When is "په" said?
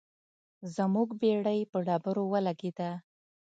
1.71-1.77